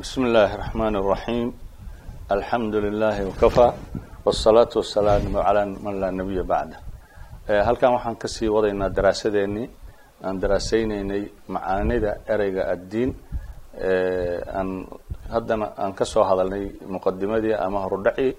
[0.00, 1.48] بسم الله الرحمن الرحيم
[2.36, 3.68] الحمد لله وكفى
[4.26, 6.78] والصلاة والسلام على من لا نبي بعده
[7.66, 9.66] halkan waxaan kasii wadaynaa daraasadeenii
[10.24, 11.22] aan daraasaynaynay
[11.54, 13.10] macaanida ereyga addiin
[14.58, 14.68] aan
[15.34, 18.32] haddana aan ka soo hadalnay muqadimadii ama horudhacii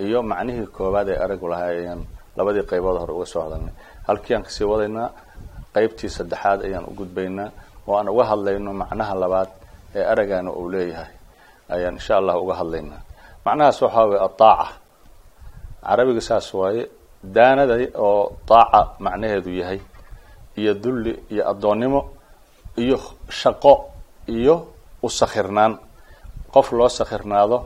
[0.00, 2.00] iyo macnihii koowaad ee ereygu lahaa ayaan
[2.38, 3.72] labadii qaybood hore uga soo hadalnay
[4.08, 5.08] halkii aan kasii wadaynaa
[5.76, 7.48] qaybtii saddexaad ayaan u gudbaynaa
[7.88, 9.50] oo aan uga hadlayno macnaha labaad
[9.95, 11.11] ee ereygaana uu leeyahay
[11.73, 13.01] ayaan insha allah uga hadlaynaa.
[13.45, 14.67] Macnahaas waxaa weye adaaca
[15.85, 16.83] carabiga saas waaye
[17.35, 17.75] daanada
[18.07, 19.79] oo daaca macnaheedu yahay
[20.59, 22.01] iyo dulli iyo addoonnimo
[22.83, 22.97] iyo
[23.39, 23.73] shaqo
[24.27, 24.55] iyo
[25.03, 25.73] u sakhirnaan.
[26.53, 27.57] Qof loo sakhirnaado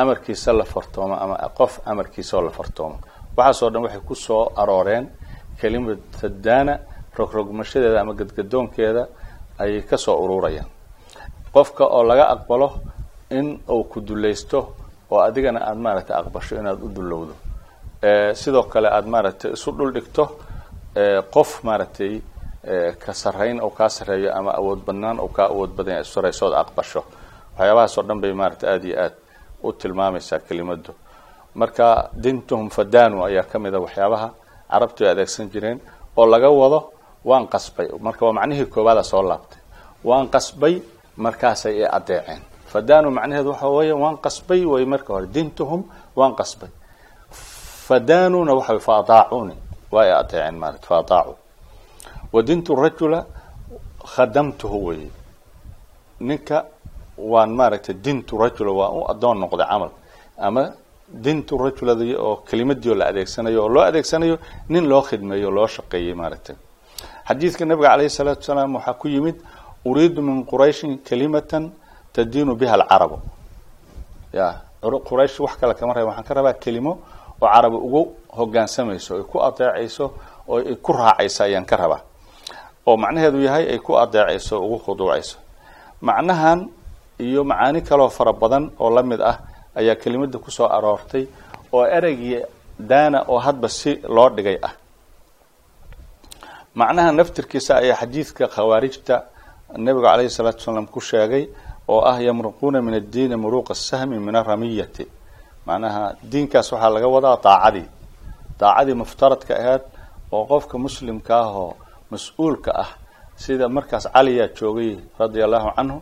[0.00, 2.96] amarkiisa la fartoomo ama qof amarkiisa oo la fartoomo.
[3.36, 5.04] Waxaasoo dhan waxay ku soo arooreen
[5.60, 6.74] kelimata daana
[7.18, 9.02] rogrogmashadeeda ama gadgadoonkeeda
[9.62, 10.68] ayay ka soo ururayaan
[11.56, 12.68] qofka oo laga aqbalo
[13.38, 14.58] in uu ku dulaysto
[15.10, 17.34] oo adigana aada maaragtay aqbasho inaad u dullowdo.
[18.40, 20.24] Sidoo kale aada maaragtay isu dhul dhigto
[21.34, 22.12] qof maaragtay
[23.02, 27.02] ka sarrayn oo kaa sarreeyo ama awood badnaan oo kaa awood badan saraysood aqbasho.
[27.58, 29.14] Waxyaabahaas dhan bay maaragtay aada iyo aad
[29.62, 30.92] u tilmaamaysaa kelimadu.
[31.54, 34.28] Marka dintuhum fadanu ayaa ka mid a waxyaabaha
[34.70, 35.78] carabtu ay adeegsan jireen
[36.16, 36.78] oo laga wado
[37.24, 37.88] waan qasbay.
[38.06, 39.58] Marka waa macnihii koowaada soo laabtay.
[40.04, 40.74] Waan qasbay
[41.16, 42.40] markaasay i adeeceen
[42.72, 45.26] fadanu macnaheedu waxa weeye waan qasbay way marka hore.
[45.26, 45.82] Dintuhum
[46.16, 46.68] waan qasbay.
[47.86, 49.54] Fadanuna waxa way faadaacuni
[49.92, 51.34] waa i adeeceen maarata faadaacu.
[52.32, 53.26] Wadintu rajula
[54.14, 55.10] khadamtuhu weye
[56.20, 56.64] ninka
[57.18, 59.90] waan maaragtay dintu rajula waan u adoon noqday camal.
[60.38, 60.72] Ama
[61.08, 66.14] dintu rajuladi oo kelimadii oo la adeegsanayo oo loo adeegsanayo nin loo khidmeeyo loo shaqeeyey
[66.14, 66.56] maaragtay.
[67.28, 69.36] Xadiidka nabiga calayhi salaatu wasalaam waxaa ku yimid
[69.88, 71.64] uriidu min qurayshin kalimatan
[72.14, 73.16] tadiinu biha alcarabu
[74.38, 74.46] ya
[75.08, 76.92] quraysh wax kale kama raba waxaan ka rabaa kelimo
[77.42, 78.02] oo carabi ugu
[78.38, 80.04] hogaansamayso ay ku adeecayso
[80.48, 82.00] oo ay ku raacayso ayaan ka rabaa
[82.86, 85.36] oo macnaheedu yahay ay ku adeecayso ugu khuduucayso
[86.08, 86.60] macnahan
[87.26, 89.36] iyo macaani kaloo fara badan oo la mid ah
[89.78, 91.24] ayaa kelimada ku soo aroortay
[91.72, 92.40] oo ereygii
[92.90, 94.72] daana oo hadba si loo dhigay ah
[96.80, 99.16] macnaha naftirkiisa ayaa xadiidka khawaarijta
[99.74, 101.44] nabiga calayhi salaatu wasalaam ku sheegay
[101.88, 105.04] oo ah yamruquuna min addiini muruuqa sahmi min aramiyati
[105.66, 107.86] macnaha diinkaas waxaa laga wadaa daacadii.
[108.60, 109.82] Daacadii muftaradka ahayd
[110.32, 111.72] oo qofka muslimka ah oo
[112.10, 112.90] mas'uulka ah
[113.42, 115.98] sida markaas caliyaa joogay radia allahu canhu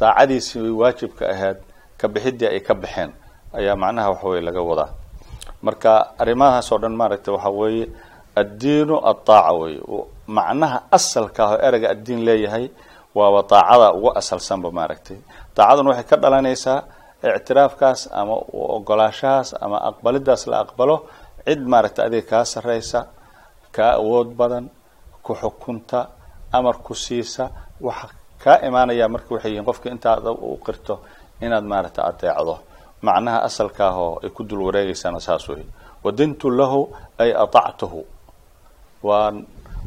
[0.00, 1.58] daacadiisii waajibka ahayd
[2.00, 3.10] ka bixidii ay ka baxeen.
[3.56, 4.90] Ayaa macnaha waxaweye laga wadaa.
[5.64, 7.84] Marka arrimahaas oo dhan maaragtay waxa weeye
[8.36, 9.80] addiinu adaaca weye
[10.28, 12.66] macnaha asalka ah oo ereyga addiin leeyahay
[13.18, 15.18] waaba daacada ugu asalsanba maaragtay.
[15.56, 16.78] Daacaduna waxay ka dhalanaysaa
[17.36, 18.34] ictiraafkaas ama
[18.76, 20.96] ogolaashahaas ama aqbalidaas la aqbalo.
[21.46, 23.00] Cid maaragtay adiga kaa sarreysa
[23.76, 24.64] kaa awood badan
[25.24, 26.00] ku xukunta
[26.56, 27.44] amar ku siisa
[27.86, 28.08] waxa
[28.42, 30.94] kaa imaanaya marka waxay yihiin qofka intaad u qirto
[31.44, 32.54] inaad maaragtay adeecdo
[33.06, 35.64] macnaha asalkaah oo ay ku dul wareegaysaana saas wey
[36.04, 36.80] wadintu lahu
[37.22, 38.00] ay aطactuhu
[39.08, 39.36] waan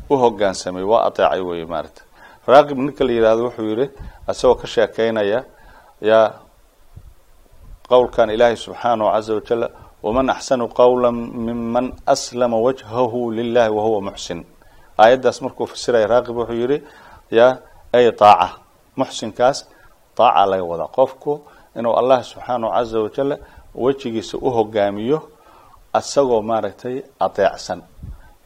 [0.09, 2.05] u hogaansamay waa adeecay wey maaragtay
[2.47, 3.85] raaqib ninka la yihahdo wuxuu yihi
[4.31, 5.39] isagoo ka sheekeynaya
[6.09, 6.27] yaa
[7.89, 9.63] qowlkan ilaahay subxaanahu caza wajal
[10.05, 14.39] waman axsanu qawla miman aslama wajhahu lilahi wahuwa muxsin.
[14.97, 16.77] Aayaddaas markuu fasiraya raaqib wuxuu yihi
[17.37, 17.53] yaa
[17.93, 18.47] ay daaca
[18.99, 19.57] muxsinkaas
[20.17, 20.87] daaca laga wadaa.
[20.97, 21.31] Qofku
[21.77, 23.31] inuu allah subxaanahu caza wajal
[23.83, 25.19] wejigiisa u hogaamiyo
[25.99, 27.79] isagoo maaragtay adeecsan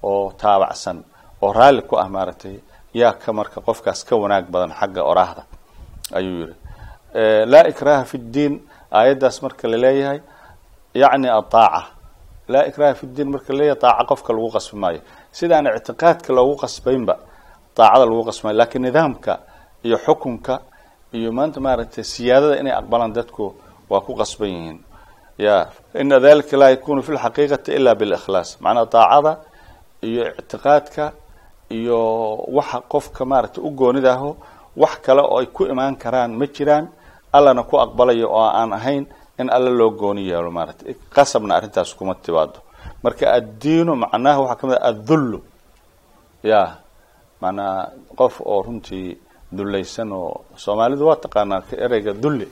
[0.04, 0.98] oo taabacsan
[1.42, 2.56] oo raalli ku ah maaragtay
[3.00, 5.44] yaa ka marka qofkaas ka wanaag badan xagga oraahda
[6.18, 6.56] ayuu yihi
[7.52, 8.54] laa ikraha fi ddiin
[9.00, 10.20] aayaddaas marka la leeyahay
[11.02, 11.82] yacni adaaca
[12.54, 15.02] laa ikraha fi ddiin marka la leeyahay daaca qofka lagu qasbi maayo.
[15.38, 17.16] Sidaan ictiqaadka loogu qasbaynba
[17.78, 18.58] daacada lagu qasbi maayo.
[18.62, 19.34] Lakiin nidaamka
[19.88, 20.56] iyo xukunka
[21.18, 23.46] iyo maanta maaragtay siyaadada inay aqbalaan dadku
[23.92, 24.80] waa ku qasban yihiin.
[25.46, 25.56] Ya
[26.02, 29.32] ina dalika laa yakunu fi lxaqiiqati ila bilikhlaas macnaa daacada
[30.08, 31.04] iyo ictiqaadka
[31.70, 32.00] iyo
[32.58, 34.38] waxa qofka maaragtay u goonidaho
[34.78, 36.88] wax kale oo ay ku imaan karaan ma jiraan
[37.34, 39.06] allana ku aqbalayo oo aan ahayn
[39.40, 40.96] in alla loo gooni yeelo maaragtay.
[41.16, 42.60] Qasabna arrintaas kuma tibaado
[43.04, 45.40] marka addiinu macnaha waxaa ka mid ah addullu.
[46.44, 46.62] Ya
[47.42, 49.18] macnaa qof oo runtii
[49.52, 52.48] dullaysan oo soomaalidu waa taqaanaa ereyga dulli.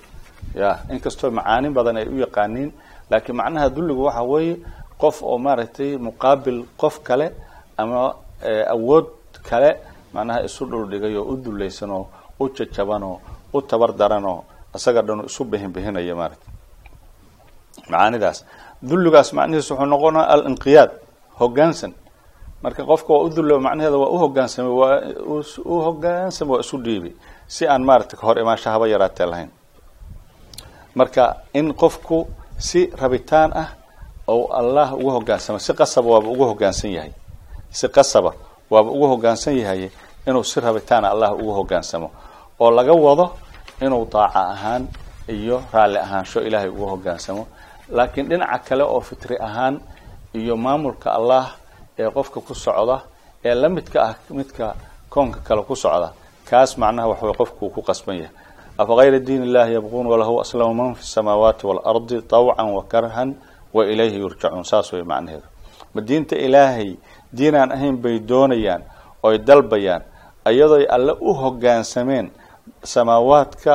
[0.55, 2.69] Ya inkastoo macaani badan ay u yaqaaniin
[3.09, 4.55] laakiin macnaha dulligu waxa weeye
[5.01, 7.27] qof oo maaragtay muqaabil qof kale
[7.77, 8.15] ama
[8.75, 9.07] awood
[9.49, 9.69] kale
[10.13, 12.03] macnaha isu dhuldhigay oo u dullaysan oo
[12.39, 13.15] u jajabanoo
[13.53, 14.39] u tabar daranoo
[14.75, 16.45] isaga dhanu isu behinbehinaya maarata
[17.89, 18.37] macaanidaas.
[18.89, 20.91] Dulligaas macnihiis wuxuu noqonaa alinqiyaad
[21.39, 21.91] hoggaansan
[22.63, 24.97] marka qofka waa u dullo macnaheeda waa uhogaansamay waa
[25.65, 27.13] u hogaansamay waa isu dhiibay
[27.47, 29.49] si aan maarata kahor imaansha haba yaraatee lahayn.
[30.95, 31.23] Marka
[31.53, 32.17] in qofku
[32.67, 33.69] si rabitaan ah
[34.27, 37.11] ou allah ugu hogaansamo si qasaba waaba ugu hogaansan yahay
[37.77, 38.31] si qasaba
[38.71, 39.89] waaba ugu hogaansan yahay
[40.27, 42.07] inuu si rabitaana allah ugu hogaansamo
[42.63, 43.25] oo laga wado
[43.81, 44.83] inuu daaca ahaan
[45.35, 47.43] iyo raalli ahaansho ilaahay ugu hogaansamo
[47.95, 49.75] laakiin dhinaca kale oo fitri ahaan
[50.39, 51.45] iyo maamulka allah
[51.99, 52.97] ee qofka ku socda
[53.45, 54.67] ee la midka ah midka
[55.13, 56.09] koonka kale ku socda
[56.49, 58.33] kaas macnaha waxaway qofku ku qasban yahay.
[58.81, 63.29] Afagayra diin illahi yabquun walahu aslama man fi samaawaati waalardi tawcan wa karhan
[63.75, 65.45] wa ilayhi yurjacuun saas way macnaheedu.
[65.93, 66.97] Ma diinta ilaahay
[67.37, 68.81] diinaan ahayn bay doonayaan
[69.23, 70.01] oy dalbayaan
[70.51, 72.31] iyadooy alle u hogaansameen
[72.83, 73.73] samaawaadka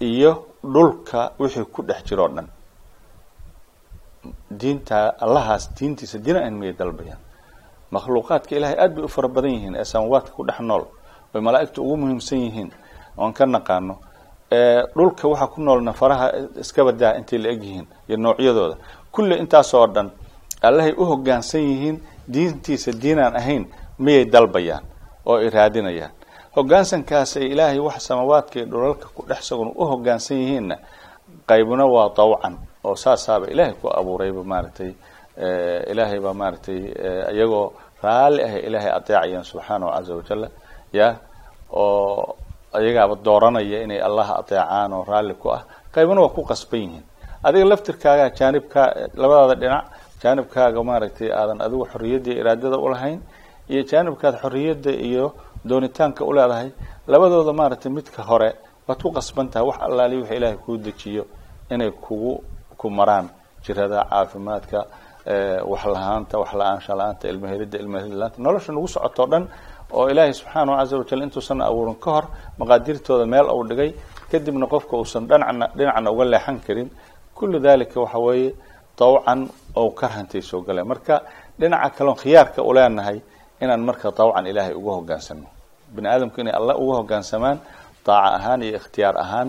[0.00, 0.32] iyo
[0.74, 2.48] dhulka wixii ku dhex jiroo dhan.
[4.60, 7.18] Diinta allahaas diintiisa diinaan ahayn mayay dalbayaan.
[7.90, 10.84] Makhluuqaadka ilahay aad bay u fara badan yihiin ee samaawaadka ku dhex nool
[11.34, 12.70] oy malaa'igta ugu muhiimsan yihiin
[13.18, 13.94] oon ka naqaano.
[14.96, 16.26] Dhulka waxaa ku noolna faraha
[16.60, 18.76] iska badaa intay la eg yihiin iyo noocyadooda.
[19.12, 20.10] Kulli intaasoo dhan
[20.62, 21.96] allahay u hogaansan yihiin
[22.28, 23.64] diintiisa diinaan ahayn
[23.98, 24.84] miyay dalbayaan
[25.26, 26.12] oo ay raadinayaan.
[26.56, 30.76] Hogaansankaas ay ilaahay wax samaawaadka iyo dhulalka ku dhex sagun u hogaansan yihiinna
[31.48, 32.54] qaybna waa dawcan
[32.84, 34.92] oo saasaaba ilaahay ku abuurayba maaragtay
[35.92, 36.78] ilaahay baa maaragtay
[37.34, 37.72] iyagoo
[38.02, 40.48] raalli ah ilaahay adeecayaan subxaanahu caza wajalla
[40.92, 41.08] ya
[41.72, 42.36] oo
[42.80, 45.62] iyagaaba dooranaya inay allah adeecaan oo raalli ku ah.
[45.94, 47.04] Qaybna waa ku qasban yihiin.
[47.44, 48.88] Adiga laftirkaaga jaanibkaa
[49.20, 49.84] labadaada dhinac
[50.22, 53.18] jaanibkaaga maaragtay aadan adigu xorriyadda iyo iraadada ulahayn
[53.72, 55.24] iyo jaanibkaad xorriyadda iyo
[55.68, 56.68] doonitaanka uleedahay
[57.12, 58.50] labadooda maaragtay midka hore
[58.88, 61.24] waad ku qasban tahay wax allaali wixii ilaahay kuu dejiyo
[61.74, 62.32] inay kugu
[62.80, 63.26] ku maraan
[63.64, 64.78] jirada caafimaadka
[65.70, 69.44] wax lahaanta wax la'aansha la'aanta ilmahelida ilmahelid la'aanta nolosha nagu socotoo dhan
[69.96, 72.24] oo ilaahay subxaanahu caza wajal intuusan abuurin ka hor
[72.60, 73.90] maqaadirtooda meel uu dhigay
[74.30, 76.88] kadibna qofka uusan dhanacna dhinacna uga leexan karin.
[77.36, 78.50] Kullu dalika waxa weeye
[78.98, 79.40] dawcan
[79.80, 81.14] oo karhantay soo galeen marka
[81.60, 83.18] dhinaca kaleon khiyaarka u leenahay
[83.62, 85.46] inaan marka dawcan ilaahay uga hogaansano
[85.94, 87.58] bini aadamku inay alla uga hogaansamaan
[88.06, 89.48] daaca ahaan iyo ikhtiyaar ahaan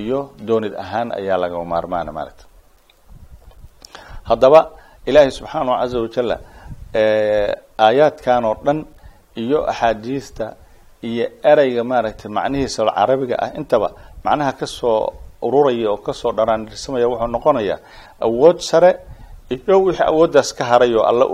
[0.00, 0.18] iyo
[0.48, 2.44] doonid ahaan ayaa laga maarmaana maaragta
[4.28, 4.60] haddaba
[5.08, 6.36] ilaahay subxaanahu caza wajalla
[7.86, 8.78] aayaadkan oo dhan
[9.42, 10.46] iyo axaadiista
[11.08, 13.88] iyo ereyga maaragtay macnihiisa carabiga ah intaba
[14.24, 15.00] macnaha ka soo
[15.42, 17.78] ururaya oo ka soo dharaanirsamaya wuxuu noqonayaa
[18.26, 18.90] awood sare
[19.50, 21.24] iyo wixii awooddaas ka haray oo alla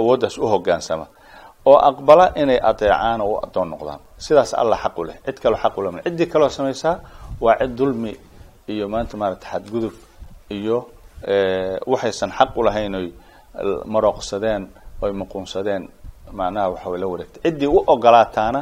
[0.00, 1.06] awooddaas u hogaansama
[1.66, 4.00] oo aqbala inay adeecaan oo u addoon noqdaan.
[4.18, 5.16] Sidaas alla xaq u leh.
[5.26, 6.94] Cid kaloo xaq uleh ciddii kaloo samaysaa
[7.40, 8.12] waa cid dulmi
[8.68, 9.94] iyo maanta maaragtay xadgudub
[10.50, 10.76] iyo
[11.86, 13.06] waxaysan xaq ulahayn oy
[13.84, 14.62] marooqsadeen
[15.02, 15.88] oy muquunsadeen.
[16.32, 17.40] Macnaha waxa la wareegtay.
[17.42, 18.60] Ciddii u ogolaataana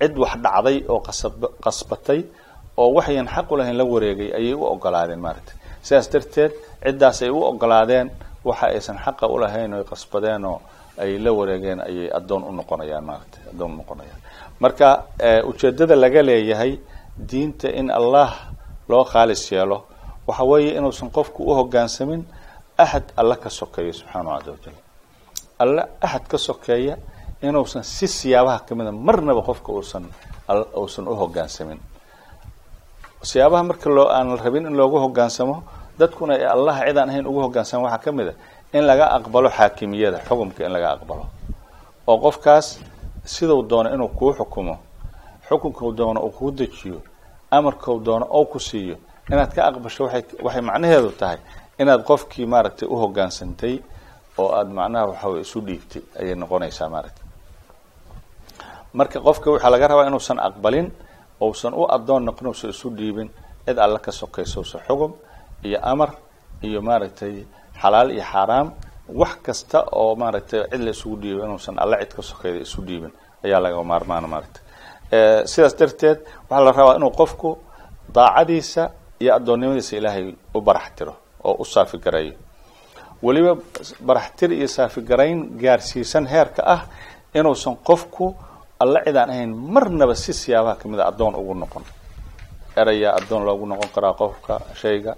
[0.00, 1.32] cid wax dhacday oo qasab
[1.64, 2.20] qasbatay
[2.76, 5.54] oo waxayan xaq ulahayn la wareegay ayay u ogolaadeen maaragtay.
[5.82, 6.52] Sidaas darteed
[6.84, 8.10] ciddaas ay u ogolaadeen
[8.44, 10.60] waxa aysan xaqa ulahayn oy qasbadeen oo
[10.98, 14.20] ay la wareegeen ayay addoon u noqonayaan maaragtay addoon u noqonayaan.
[14.60, 14.88] Marka
[15.50, 16.78] ujeeddada laga leeyahay
[17.30, 18.30] diinta in allah
[18.88, 19.78] loo khaalis yeelo
[20.26, 22.22] waxa weeye inuusan qofku u hogaansamin
[22.78, 24.74] axad alla ka sokeeya subxaanahu caza wajal
[25.58, 26.96] alle axad ka sokeeya
[27.42, 30.04] inuusan si siyaabaha kamida marnaba qofka uusan
[30.76, 31.78] uusan u hogaansamin
[33.30, 35.56] siyaabaha marka loo aan rabin in loogu hogaansamo
[35.98, 38.34] dadkuna ee allah cid aan ahayn ugu hogaansamo waxaa ka mid a
[38.76, 41.24] in laga aqbalo xaakimiyada xukumka in laga aqbalo.
[42.06, 42.66] Oo qofkaas
[43.24, 44.74] siduu doono inuu kuu xukumo
[45.48, 46.98] xukunkau doono uu kuu dejiyo
[47.50, 48.96] amarkau doono ou ku siiyo
[49.32, 51.38] inaad ka aqbasho waay waxay macnaheedu tahay
[51.80, 53.74] inaad qofkii maaragtay u hogaansantay
[54.38, 57.24] oo aada macnaha waxawey isu dhiibtay ayay noqonaysaa maaragtay.
[58.98, 60.86] Marka qofka waxaa laga rabaa inuusan aqbalin
[61.40, 63.28] ousan u addoon noqon usan isu dhiibin
[63.66, 65.12] cid alle ka sokaysa usan xugum
[65.64, 66.10] iyo amar
[66.62, 67.34] iyo maaragtay
[67.82, 68.68] xalaal iyo xaaraam
[69.20, 73.12] wax kasta oo maaragtay cid la isugu dhiibo inuusan alle cid ka sokayda isu dhiibin
[73.44, 74.62] ayaa laga maarmaana maaragtay.
[75.52, 76.18] Sidaas darteed
[76.50, 77.50] waxaa la rabaa inuu qofku
[78.14, 78.90] daacadiisa
[79.22, 81.14] iyo addoonnimadiisa ilaahay u barax tiro
[81.44, 82.32] oo u saafigarayo
[83.22, 83.52] weliba
[84.08, 86.80] baraxtir iyo saafigarayn gaarsiisan heerka ah
[87.34, 88.34] inuusan qofku
[88.82, 91.84] alla cid aan ahayn marnaba si siyaabaha ka mid a addoon ugu noqon.
[92.76, 95.12] Erayaa addoon loogu noqon karaa qofka shayga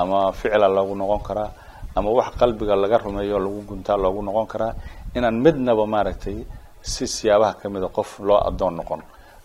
[0.00, 1.50] ama ficla loogu noqon karaa
[1.96, 4.72] ama wax qalbiga laga rumeeyo lagu guntaa loogu noqon karaa.
[5.16, 6.38] Inaan midnaba maaragtay
[6.82, 9.00] si siyaabaha kamida qof loo addoon noqon.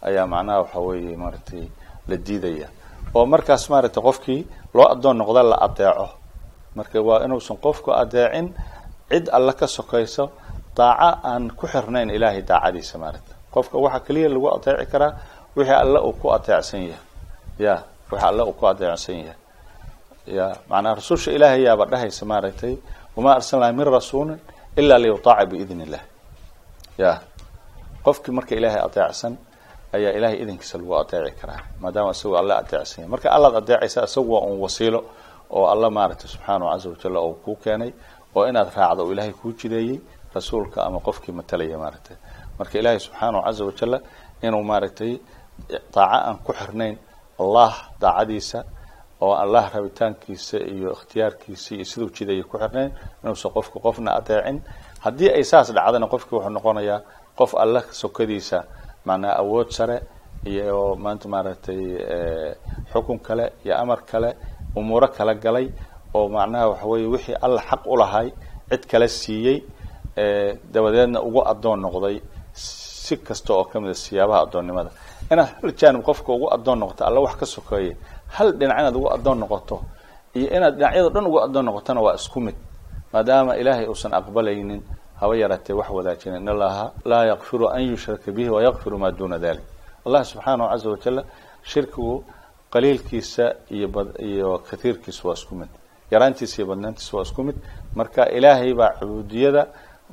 [0.07, 1.63] Ayaa macnaha waxa weeye maaragtay
[2.07, 2.67] la diidaya.
[3.15, 4.41] Oo markaas maaragtay qofkii
[4.73, 6.07] loo addoon noqda la adeeco
[6.75, 8.47] marka waa inuusan qofku adeecin
[9.11, 10.31] cid alla ka sokayso
[10.77, 15.11] daaco aan ku xirnayn ilaahay daacadiisa maaragta qofka waxaa keliya lagu adeeci karaa
[15.55, 17.03] wixii alle uu ku adeecsan yahay.
[17.65, 17.73] Ya
[18.11, 19.37] wixii alle uu ku adeecsan yahay.
[20.37, 22.73] Ya macnaa rasusha ilaahay yaaba dhahaysa maaragtay
[23.15, 24.39] wamaa arsalnaa min rasuulin
[24.79, 26.03] ilaa liyutaaca biidn illah
[26.97, 27.11] ya
[28.05, 29.33] qofkii marka ilaahay adeecsan
[29.95, 33.09] ayaa ilahay idinkiisa lagu adeeci karaa maadaama isagoo alle adeecsan yahay.
[33.13, 34.99] Marka allaad adeecaysa isagu waa un wasiilo
[35.55, 37.91] oo alla maaragtay subxaanahu caza wajal oo kuu keenay
[38.35, 39.97] oo inaad raacdo oo ilaahay kuu jideeyey
[40.35, 42.15] rasuulka ama qofkii matalaya maaragtay
[42.59, 43.97] marka ilaahay subxaanahu caza wajalla
[44.45, 45.13] inuu maaragtay
[45.93, 46.95] daaco aan ku xirnayn
[47.41, 48.59] allah daacadiisa
[49.25, 52.89] oo allah rabitaankiisa iyo ikhtiyaarkiisa iyo siduu jideeya ku xirnayn
[53.23, 54.57] inuusan qofku qofna adeecin.
[55.03, 56.99] Haddii ay saas dhacdana qofkii wuxuu noqonayaa
[57.39, 58.57] qof alla sokadiisa
[59.07, 59.97] macnaa awood sare
[60.51, 61.81] iyo maanta maaragtay
[62.93, 64.29] xukun kale iyo amar kale
[64.75, 65.67] umuuro kala galay
[66.17, 68.27] oo macnaha waxa weeye wixii alla xaq u lahay
[68.69, 69.57] cid kala siiyey
[70.73, 72.17] dabadeedna ugu addoon noqday
[72.53, 74.91] si kasta oo ka mid a siyaabaha addoonnimada.
[75.31, 77.97] Inaad hal jaanib qofka ugu addoon noqoto alla wax ka sokeeye
[78.35, 79.75] hal dhinac inaad ugu addoon noqoto
[80.35, 82.55] iyo inaad dhinacyado dhan ugu addoon noqotona waa isku mid
[83.13, 84.81] maadaama ilaahay uusan aqbalaynin
[85.19, 89.63] haba yaraatee wax wadaajina in allaha laa yakfiru an yushraka bihi wayakfiru maa duna dalik
[90.05, 91.23] allah subxaanahu caza wajalla
[91.63, 92.23] shirkigu
[92.73, 93.87] qaliilkiisa iyo
[94.19, 95.69] iyo kathiirkiisa waa isku mid.
[96.11, 97.55] Yaraantiisa iyo badnaantiisa waa isku mid.
[97.95, 99.67] Marka ilaahay baa cubuudiyada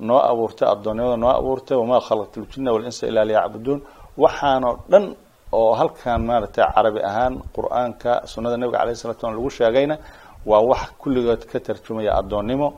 [0.06, 3.80] noo abuurtay addoonnimada noo abuurtay wamaa khalaqtu ljina walinsa ilaa liyacbuduun.
[4.22, 5.04] Waxaanoo dhan
[5.52, 9.96] oo halkan maaragtay carabi ahaan qur'aanka sunnada nabiga alayh salatu slam lagu sheegayna
[10.46, 12.68] waa wax kulligood ka tarjumaya addoonnimo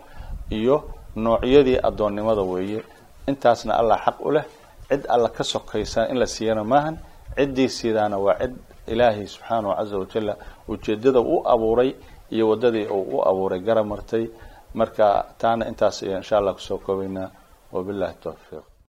[0.51, 0.77] iyo
[1.17, 2.81] noocyadii addoonnimada weeye.
[3.29, 4.45] Intaasna allah xaq u leh
[4.89, 6.97] cid alla ka sokaysa in la siiyana maahan
[7.37, 8.55] ciddii siidaana waa cid
[8.93, 10.35] ilaahay subxaanahu caza wajalla
[10.69, 11.91] ujeedada u abuuray
[12.31, 14.25] iyo waddadii uu u abuuray gara martay
[14.79, 15.07] marka
[15.41, 17.29] taana intaas ayaan insha allah ku soo koobaynaa
[17.75, 18.65] wabillahi tawfiiq